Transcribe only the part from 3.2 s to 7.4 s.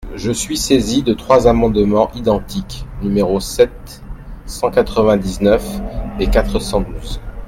sept, cent quatre-vingt-dix-neuf et quatre cent douze.